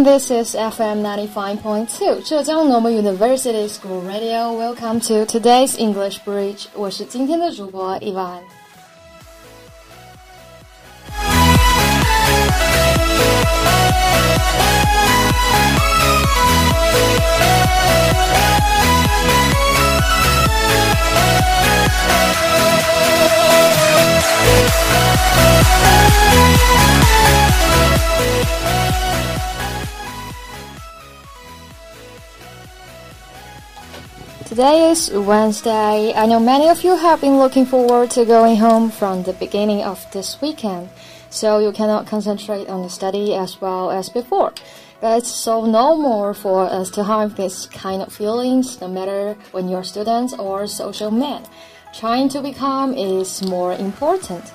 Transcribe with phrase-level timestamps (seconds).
[0.00, 4.56] everyone, this is FM 95.2 Zhejiang Normal University School Radio.
[4.56, 6.68] Welcome to today's English Bridge.
[6.74, 8.40] 我是今天的主播 Ivan。
[34.51, 36.13] Today is Wednesday.
[36.13, 39.81] I know many of you have been looking forward to going home from the beginning
[39.81, 40.89] of this weekend,
[41.29, 44.51] so you cannot concentrate on the study as well as before.
[44.99, 49.69] But it's so normal for us to have this kind of feelings, no matter when
[49.69, 51.45] you're students or social men.
[51.93, 54.51] Trying to become is more important.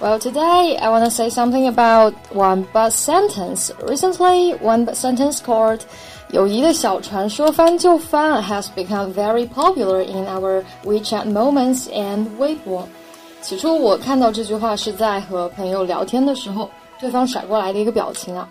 [0.00, 3.72] Well, today I want to say something about one but sentence.
[3.82, 5.84] Recently, one but sentence called
[6.32, 12.88] 友谊的小船说翻就翻 has become very popular in our WeChat moments and 微博。
[13.42, 18.48] 起初我看到这句话是在和朋友聊天的时候，对方甩过来的一个表情啊，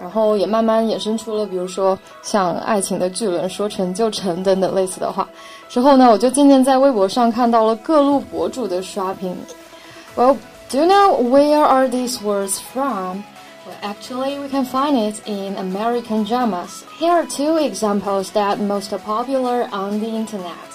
[0.00, 5.28] 然后也慢慢衍生出了，比如说像爱情的巨轮说成就成等等类似的话。
[5.68, 9.36] 之后呢，我就渐渐在微博上看到了各路博主的刷屏。
[10.16, 10.38] Well,
[10.70, 13.22] do you know where are these words from?
[13.82, 16.84] Actually, we can find it in American dramas.
[16.96, 20.68] Here are two examples that most popular on the internet.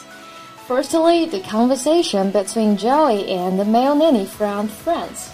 [0.67, 5.31] Firstly, the conversation between Joey and the male nanny from Friends.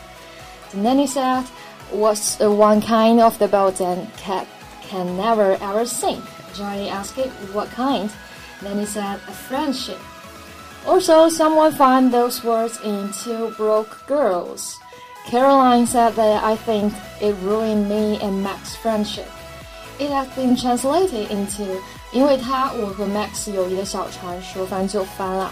[0.72, 1.44] The nanny said,
[1.92, 4.48] "What's the one kind of the boat and cat
[4.82, 6.24] can never ever sink?"
[6.56, 7.18] Joey asked,
[7.54, 8.10] "What kind?"
[8.64, 10.00] Nanny said, "A friendship."
[10.88, 14.79] Also, someone found those words in Two Broke Girls.
[15.27, 19.29] Caroline said that I think it ruined me and Max's friendship.
[19.99, 21.81] It has been translated into
[22.13, 25.51] 因为他，我和 Max 友谊的小船说翻就翻了。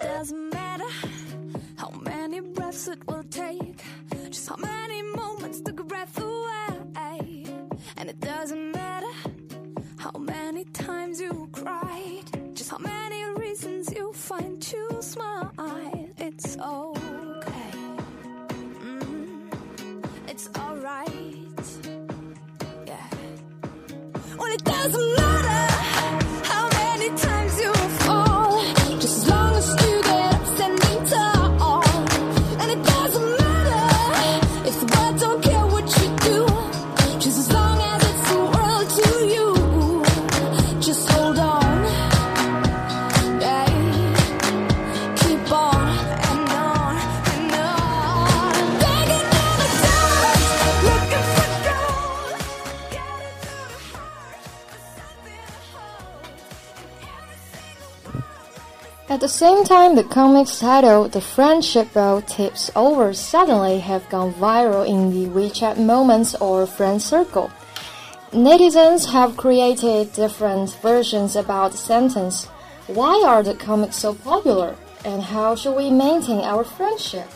[0.00, 0.90] Doesn't matter
[1.76, 3.82] how many breaths it will take,
[4.30, 7.46] just how many moments a breath away.
[7.96, 9.12] And it doesn't matter
[9.98, 12.24] how many times you cried,
[12.54, 14.79] just how many reasons you find to
[59.09, 64.33] At the same time, the comic's title, The Friendship Boat Tips Over, suddenly have gone
[64.33, 67.51] viral in the WeChat moments or friend circle.
[68.31, 72.47] Netizens have created different versions about the sentence.
[72.87, 74.75] Why are the comics so popular?
[75.05, 77.27] And how should we maintain our friendship?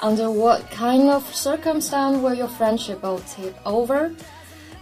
[0.00, 4.10] Under what kind of circumstance will your friendship boat tip over?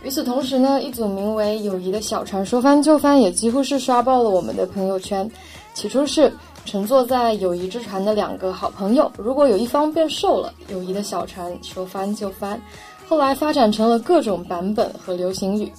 [0.02, 5.30] 与此同时呢，一组名为“友谊的小船”说翻就翻，也几乎是刷爆了我们的朋友圈。
[5.78, 6.32] 起初是
[6.64, 12.60] 乘坐在友谊之船的两个好朋友，如果有一方变瘦了，友谊的小船说翻就翻。
[13.06, 15.70] 后来发展成了各种版本和流行语。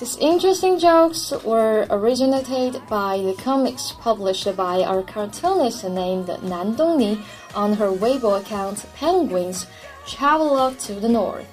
[0.00, 7.18] These interesting jokes were originated by the comics published by our cartoonist named Nan Dongni
[7.54, 9.66] on her Weibo account Penguins
[10.06, 11.44] Travelogue to the North.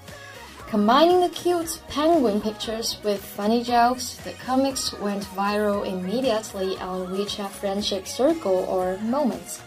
[0.71, 7.50] Combining the cute penguin pictures with funny jokes, the comics went viral immediately on WeChat
[7.50, 9.62] friendship circle or moments.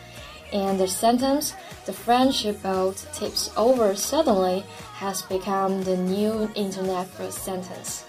[0.53, 1.55] And the sentence,
[1.87, 4.63] the friendship boat tips over suddenly,
[4.99, 8.03] has become the new internet first sentence.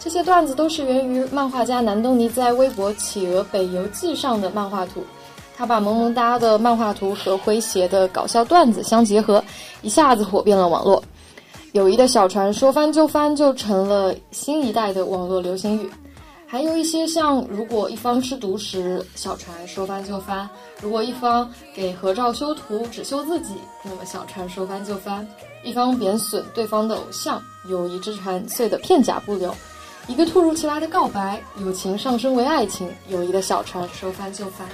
[0.00, 5.04] 这些段子都是源于漫画家南东尼在微博《企鹅北游记》上的漫画图。
[5.56, 9.42] 他把萌萌哒的漫画图和诙谐的搞笑段子相结合，
[9.82, 11.00] 一下子火遍了网络。
[11.79, 15.89] 友谊的小船说翻就翻，就成了新一代的网络流行语。
[16.45, 20.45] 还有一些像，如果一方是独食，小船说翻就翻；
[20.81, 25.25] 如果一方给合照修图，只修自己，那么小船说翻就翻。
[25.63, 29.55] 一方贬损对方的偶像，友谊之船碎得片甲不留。
[30.05, 34.67] 一个突如其来的告白，友情上升为爱情，友谊的小船说翻就翻。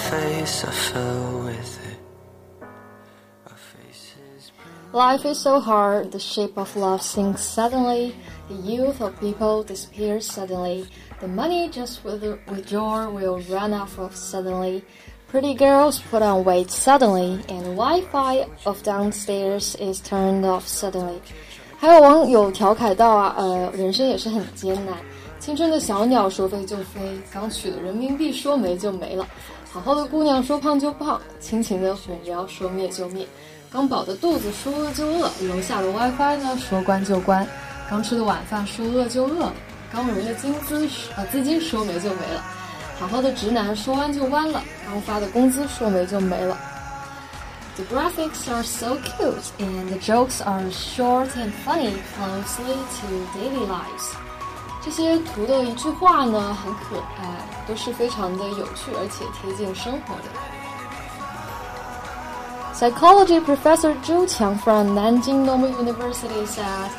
[0.00, 1.98] face, I fell with it.
[3.46, 4.50] Our faces
[4.92, 8.14] Life is so hard, the shape of love sinks suddenly,
[8.48, 10.86] the youth of people disappears suddenly,
[11.20, 14.82] the money just with withdraw will run out of suddenly,
[15.28, 21.20] pretty girls put on weight suddenly, and Wi-Fi of downstairs is turned off suddenly.
[21.78, 24.96] 还有网友调侃到啊，呃，人生也是很艰难。
[25.38, 29.26] 青春的小鸟说飞就飞，刚取的人民币说没就没了。
[29.73, 33.25] 好好的姑娘说胖就胖，亲情的火苗说灭就灭。
[33.71, 37.47] 刚饱的肚子说饿就饿，楼下的 WiFi 呢说关就关。
[37.89, 39.49] 刚吃的晚饭说饿就饿，
[39.89, 40.85] 刚融的金资
[41.15, 42.43] 呃资金说没就没了。
[42.99, 46.57] 好好的直男说弯就弯了，刚发的工资说没就没了。
[47.77, 54.30] The graphics are so cute and the jokes are short and funny, closely to daily lives.
[54.82, 57.24] 这些图的一句话呢，很可爱，
[57.66, 60.30] 都是非常的有趣，而且贴近生活的。
[62.74, 66.90] Psychology professor Zhou Qiang from Nanjing Normal University said,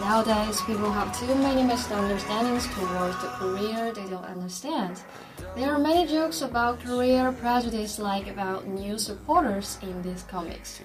[0.00, 4.96] Nowadays, people have too many misunderstandings towards the career they don't understand.
[5.56, 10.80] There are many jokes about career prejudice, like about news reporters in these comics.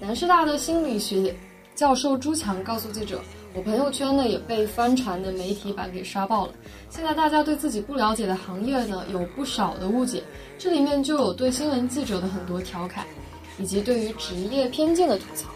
[0.00, 1.34] 南师大的心理学
[1.74, 3.20] 教授朱强告诉记者。
[3.55, 6.53] 我朋友圈呢也被翻传的媒体版给刷爆了。
[6.89, 10.23] 现在大家对自己不了解的行业呢有不少的误解，
[10.57, 13.05] 这里面就有对新闻记者的很多调侃，
[13.59, 15.49] 以及对于职业偏见的吐槽。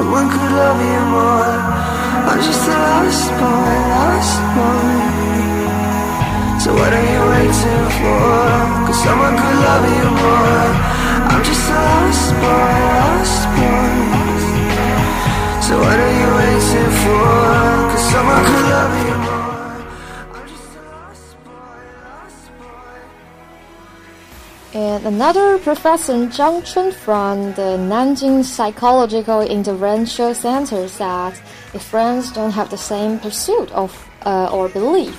[0.00, 1.60] Someone could love you more
[2.30, 4.96] I'm just a lost boy, lost boy
[6.62, 8.32] So what are you waiting for?
[8.86, 10.68] Cause someone could love you more
[11.30, 13.92] I'm just a lost boy, lost boy
[15.68, 17.28] So what are you waiting for?
[17.92, 19.09] Cause someone could love you
[24.73, 31.33] And another professor, Zhang Chun from the Nanjing Psychological Intervention Center said,
[31.73, 33.91] if friends don't have the same pursuit of
[34.25, 35.15] uh, or belief,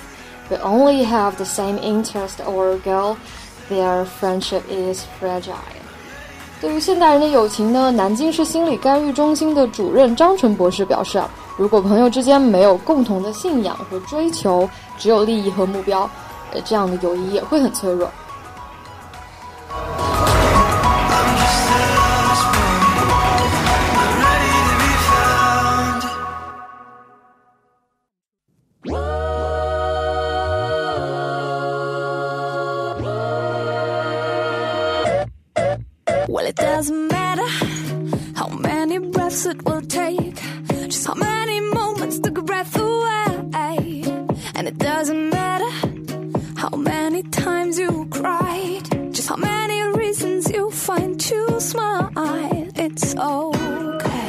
[0.47, 3.17] but only have the same interest or goal,
[3.67, 5.55] their friendship is fragile.
[6.61, 14.69] 对于现代人的友情呢，南京市心理干预中心的主任张纯博士表示啊，如果朋友之间没有共同的信仰和追求，
[14.99, 16.07] 只有利益和目标，
[16.53, 18.07] 呃，这样的友谊也会很脆弱。
[52.14, 54.28] I it's okay.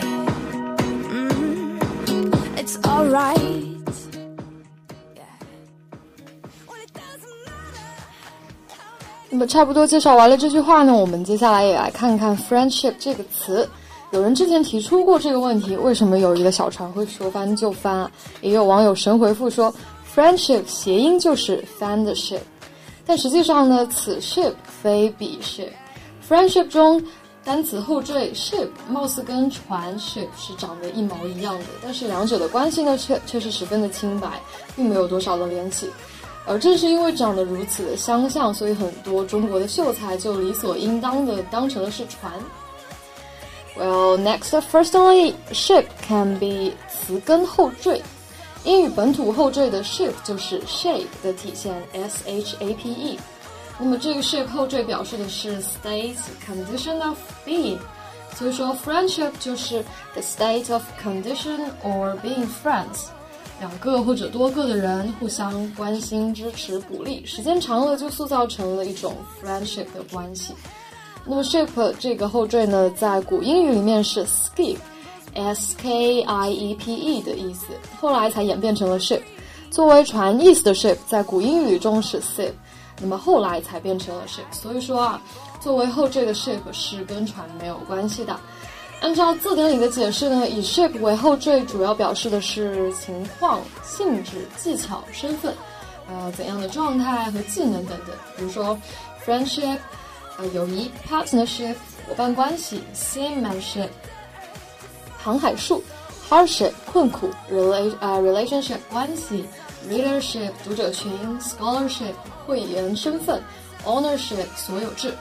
[2.56, 3.38] It's alright.
[5.16, 5.24] Yeah.
[9.30, 13.68] 那么差不多介绍完了这句话呢，我们接下来也来看看 friendship 这个词。
[14.12, 18.12] 有人之前提出过这个问题，为什么友谊的小船会说翻就翻啊？
[18.42, 19.74] 也有网友神回复说
[20.16, 22.40] ，friendship 谐音就是 fan 的 ship，
[23.06, 25.70] 但实际上呢，此 ship 非彼 ship。
[26.30, 27.04] friendship 中
[27.46, 34.40] 单词后缀 ship 貌似跟船 ship 是长得一毛一样的，但是两者的关系呢却却是十分的清白，
[34.76, 35.90] 并没有多少的联系。
[36.46, 42.32] 而正是因为长得如此的相像，所以很多中国的秀才就理所应当的当成了是船。
[43.78, 48.02] Well, next, firstly, ship can be 词根后缀。
[48.66, 53.20] 英语本土后缀的 ship 就是 shape 的体现，s h a p e。
[53.80, 56.16] 那么这个 ship 后缀表示的是 state
[56.48, 57.78] condition of being，
[58.36, 63.08] 所以说 friendship 就是 the state of condition or being friends。
[63.60, 70.54] 两个或者多个的人互相关心、支持、鼓励，时间长了就塑造成了一种 friendship 的关系。
[71.26, 77.68] 那么 ship 这个后缀呢，在古英语里面是 skip，s k i e p e 的意思，
[78.02, 79.22] 后来才演变成了 ship。
[79.72, 82.52] 作为船意思的 ship，在古英语中是 sip
[83.00, 84.52] 那么后来才变成了 ship。
[84.52, 85.22] 所以说啊，
[85.60, 88.40] 作为后缀的 ship 是跟船没有关系的。
[89.02, 95.54] 按照字典里的解释呢，以 ship 为后缀，主要表示的是情况、性质、技巧、身份，
[96.08, 98.16] 呃，怎样的状态和技能等等。
[98.38, 98.78] 比如说
[99.26, 99.78] friendship。
[100.36, 101.76] 呃，友谊 partnership
[102.08, 103.88] 伙伴关系 seamanship
[105.16, 105.84] 航海术
[106.28, 109.46] hardship 困苦 relate 啊 relationship 关系
[109.88, 112.14] readership 读者群 scholarship
[112.46, 113.42] 会员身份
[113.86, 115.14] ownership 所有制。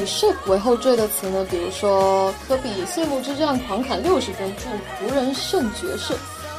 [0.00, 6.14] 以 ship 为后缀的词呢，比如说科比谢幕之战狂砍六十分，助湖人胜爵士。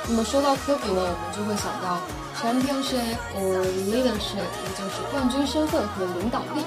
[0.08, 2.00] 那么说到科比呢，我们就会想到
[2.38, 6.64] championship or leadership，也就是冠军身份和领导力。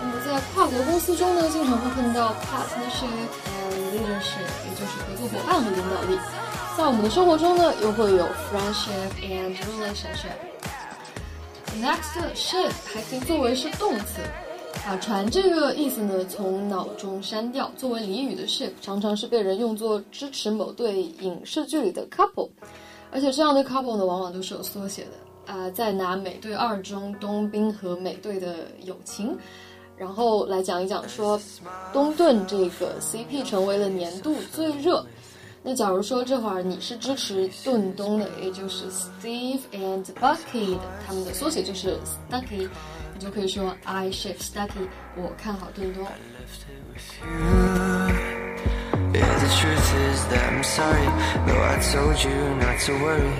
[0.00, 6.18] 那么在跨国公司中呢，经常会碰到 partnership and leadership，也就是合作伙伴和领导力。
[6.76, 10.36] 在我们的生活中呢，又会有 friendship and relationship。
[11.80, 14.20] Next, ship 还可以作为是动词，
[14.86, 17.70] 把船这个意思呢从脑中删掉。
[17.76, 22.48] 作为俚语的 ship 常常是被人用作支持某对影视剧里的 couple，
[23.10, 25.10] 而且这样的 couple 呢往往都是有缩写的。
[25.46, 29.36] 啊、再拿美队二中冬兵和美队的友情，
[29.94, 31.38] 然后来讲一讲说
[31.92, 35.04] 东顿这个 CP 成为了年度最热。
[35.62, 41.98] 那假如说这会儿你是支持顿东的，也就是 Steve and Bucky 的，他们的缩写就是
[42.30, 42.66] Stucky，
[43.24, 44.86] 就可以是用 I ship Stucky。
[45.16, 46.02] 我看好郑州。
[49.14, 51.06] Yeah, the truth is that I'm sorry.
[51.46, 53.32] No, I told you not to worry.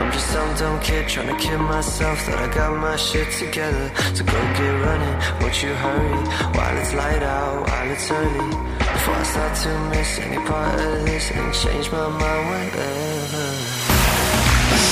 [0.00, 3.90] I'm just some dumb kid trying to kid myself that I got my shit together.
[4.12, 6.16] So go get running, won't you hurry?
[6.52, 8.50] While it's light out, while it's early.
[8.78, 13.46] Before I start to miss any part of this and change my mind, whatever.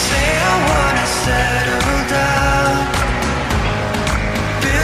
[0.06, 2.41] Say I wanna settle down.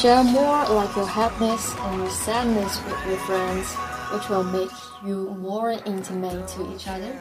[0.00, 3.74] Share more like your happiness and your sadness with your friends,
[4.12, 4.70] which will make
[5.02, 7.18] you more intimate to each other.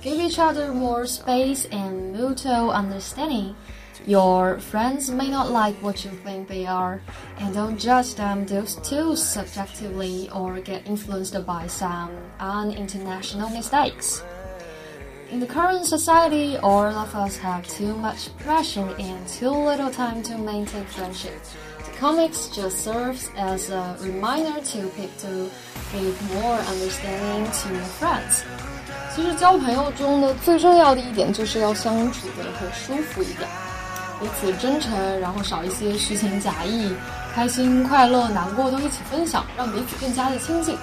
[0.00, 3.54] Give each other more space and mutual understanding.
[4.06, 7.02] Your friends may not like what you think they are,
[7.36, 14.24] and don't judge them too subjectively or get influenced by some unintentional mistakes.
[15.30, 20.22] In the current society, all of us have too much pressure and too little time
[20.22, 21.38] to maintain friendship.
[22.00, 25.50] Comics just serves as a reminder to people to
[25.92, 28.42] give more understanding to your friends.
[29.14, 33.48] 其实交朋友中的最重要的一点就是要相处的很舒服一点，
[34.20, 36.92] 彼此真诚，然后少一些虚情假意，
[37.32, 40.76] 开心、快乐、难过都一起分享，让彼此更加的亲近。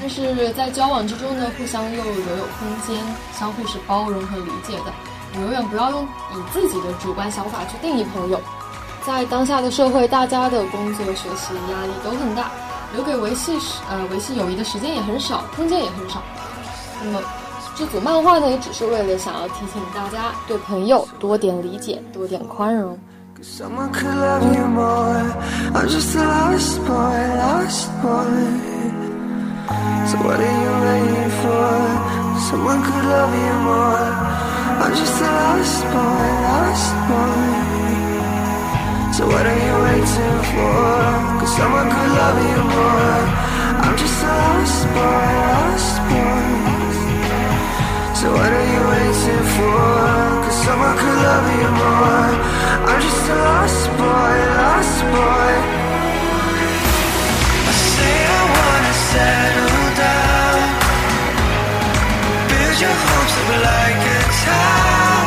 [0.00, 3.02] 但是在交往之中呢，互相又留有空间，
[3.38, 4.92] 相互是包容和理解的。
[5.32, 8.40] 你永远不要用以自己的主观想法去定义朋友。
[9.08, 12.50] 在当下的社会，大家的工作、学习压力都很大，
[12.92, 16.22] 留给维系呃维系友谊的时间也很少，空间也很少。
[17.02, 17.18] 那么。
[17.74, 22.98] 这组漫画呢，也只是为了想要提醒大家，对朋友多点理解，多点宽容。
[39.18, 40.78] So what are you waiting for?
[41.40, 43.22] Cause someone could love you more.
[43.82, 46.46] I'm just a lost boy, lost boy.
[48.14, 49.82] So what are you waiting for?
[50.44, 52.30] Cause someone could love you more.
[52.90, 55.52] I'm just a lost boy, lost boy.
[57.70, 60.60] I say I wanna settle down.
[62.50, 65.17] Build your hopes up like a tower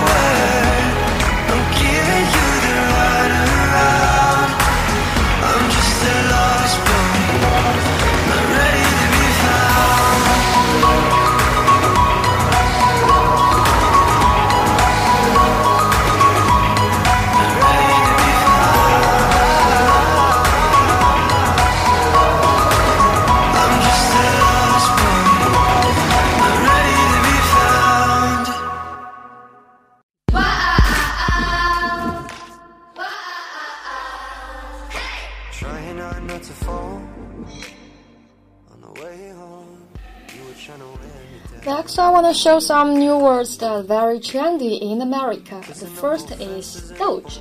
[42.34, 45.62] Show some new words that are very trendy in America.
[45.68, 47.40] The first is Doge.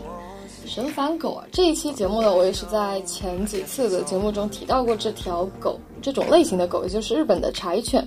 [0.66, 1.44] 神反狗啊！
[1.52, 8.06] 这一期节目呢，我也是在前几次的节目中提到过这条狗，这种类型的狗，也就是日本的柴犬。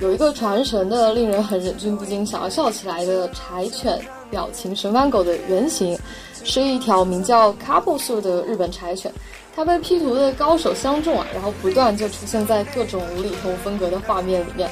[0.00, 5.96] 有一个传神的、令人很忍俊不禁、想要笑起来的柴犬表情神反狗的原型，
[6.44, 9.10] 是一条名叫卡布素的日本柴犬。
[9.54, 14.68] 它被 P 图的高手相中啊，然后不断就出现在各种无厘头风格的画面里面。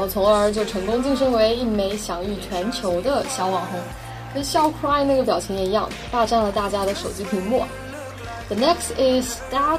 [0.00, 3.78] 后从而就成功晋升为一枚享誉全球的小网红，
[4.32, 7.62] 跟笑 cry 那个表情一样，霸占了大家的手机屏幕。
[8.48, 9.78] The next is dad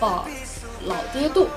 [0.00, 0.28] bod，
[0.86, 1.48] 老爹肚，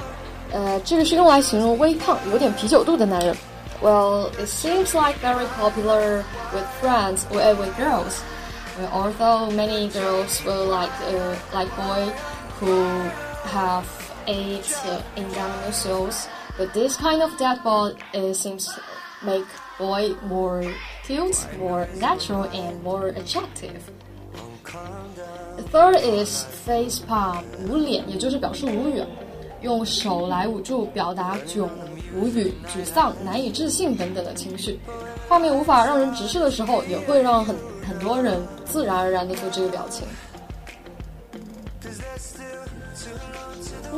[0.52, 3.38] 呃，这个是用来形容微胖、有点啤酒肚的男人。
[3.82, 8.22] Well, it seems like very popular with friends or with girls.
[8.92, 12.12] Although many girls will like uh, like boy
[12.60, 12.90] who
[13.46, 13.84] have
[14.26, 16.28] eight uh, endometriosis.
[16.60, 18.68] But this kind of dad bod uh, seems
[19.24, 19.46] make
[19.80, 20.62] boy more
[21.06, 23.80] cute, more natural, and more attractive.
[25.56, 29.02] The third is face palm, palm，捂脸，也就是表示无语，
[29.62, 31.70] 用手来捂住表达囧、
[32.14, 34.78] 无语、沮丧、难以置信等等的情绪。
[35.30, 37.56] 画面无法让人直视的时候，也会让很
[37.88, 40.06] 很多人自然而然的做这个表情。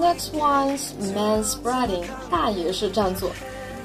[0.01, 3.29] Next one's man spreading，大爷式占座。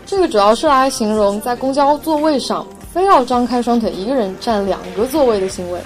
[0.06, 5.78] 这个主要是来形容在公交座位上非要张开双腿一个人占两个座位的行为。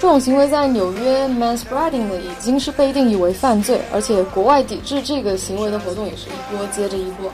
[0.00, 7.30] 这种行为在纽约 man spreading 呢已经是被定义为犯罪，而且国外抵制这个行为的活动也是一波接着一波。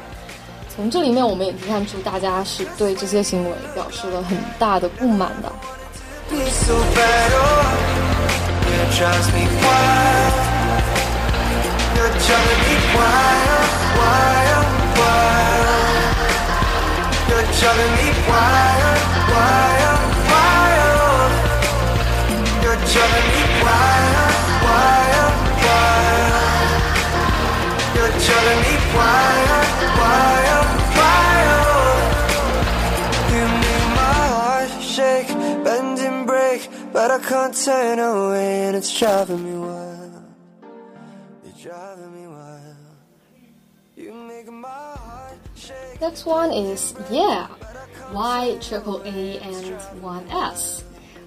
[0.77, 5.51] 从这里面我们也可以看出，大家是对这些行为表示了很大的不满的。
[12.19, 16.19] You're driving me wild, wild, wild.
[17.29, 19.03] You're driving me wild,
[19.35, 20.03] wild,
[20.35, 21.33] wild.
[22.65, 22.83] You're
[28.25, 29.69] driving me wild,
[30.01, 31.69] wild, wild.
[33.29, 35.31] Driving me my heart shake,
[35.65, 39.98] bend and break, but I can't turn away, and it's driving me wild.
[46.02, 47.48] Next one is yeah,
[48.14, 50.84] Y triple A and one S.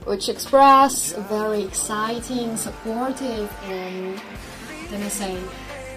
[0.07, 4.19] which express very exciting, supportive, and
[4.91, 5.37] let me say,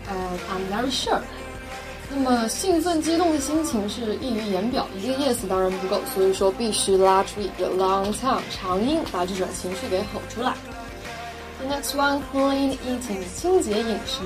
[0.10, 1.22] uh, I'm very sure.
[2.12, 10.56] 那么兴奋激动的心情是溢于言表，一个 yes 当然不够，所以说必须拉出一个 long tongue 长音，把这种情绪给吼出来。
[11.60, 14.24] The next one, clean eating，清洁饮食，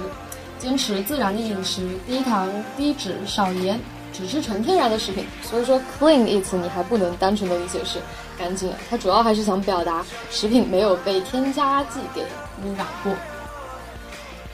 [0.59, 3.81] 坚持自然的饮食，低糖、低脂、少盐，
[4.13, 5.25] 只吃纯天然的食品。
[5.43, 7.99] 所以说 clean eat 你还不能单纯的理解是
[8.37, 12.23] 干净，它主要还是想表达食品没有被添加剂给
[12.65, 13.13] 污染过。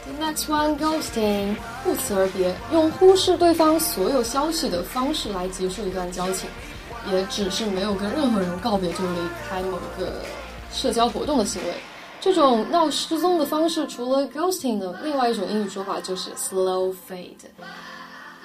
[0.06, 6.46] The next one, ghosting，不辞而别，用忽视对方所有消息的方式来结束一段交情，
[7.10, 10.20] 也只是没有跟任何人告别就离开某个
[10.70, 11.74] 社交活动的行为。
[12.24, 17.34] 这种闹失踪的方式，除了 ghosting 呢，另外一种英语说法就是 slow fade，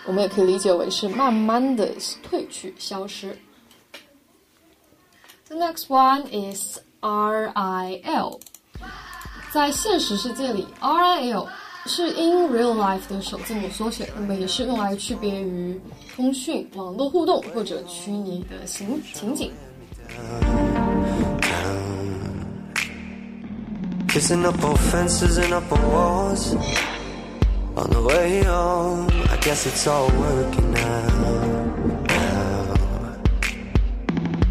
[0.05, 1.89] 我们也可以理解为是慢慢的
[2.29, 3.33] 褪去、消失。
[5.47, 8.39] The next one is RIL。
[9.53, 11.47] 在现实世界里，RIL
[11.85, 15.79] 是 in real life 的首字母缩写，那么也是用来区别于
[16.17, 19.53] 通讯、网络互动或者虚拟的情情景。
[24.10, 26.56] Kissing up on fences and up on walls.
[27.76, 31.13] On the way home, I guess it's all working out.
[32.08, 33.22] now.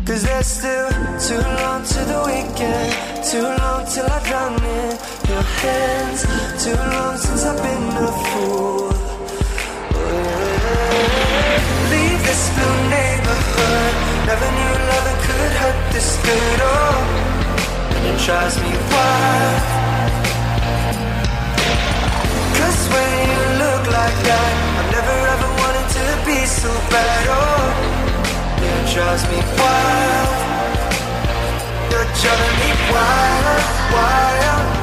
[0.06, 0.88] Cause there's still
[1.26, 4.96] too long to the weekend, too long till I drown in
[5.28, 6.22] your hands,
[6.62, 8.88] too long since I've been a fool.
[11.92, 13.94] Leave this blue neighborhood,
[14.30, 16.60] never knew loving could hurt this good.
[16.62, 17.37] Oh
[18.08, 19.62] it drives me wild.
[22.56, 27.24] Cause when you look like that, I've never ever wanted to be so bad.
[27.28, 27.68] Oh,
[28.64, 30.36] it drives me wild.
[31.90, 34.77] You're driving me wild, wild.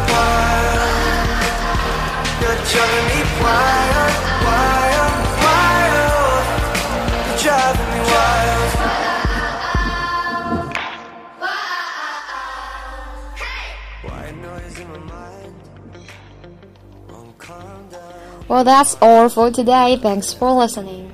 [18.55, 19.97] Well, that's all for today.
[20.01, 21.11] Thanks for listening.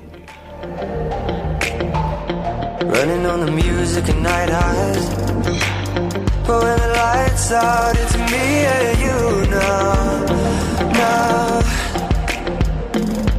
[2.93, 5.09] Running on the music and night eyes.
[6.45, 9.17] But when the lights out, it's me and you
[9.49, 10.25] now.
[11.01, 11.61] Now.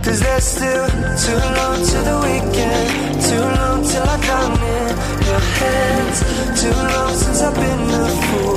[0.03, 0.89] Cause there's still
[1.25, 3.23] too long to the weekend.
[3.23, 4.97] Too long till I come in
[5.31, 6.19] your hands.
[6.61, 8.43] Too long since I've been a fool.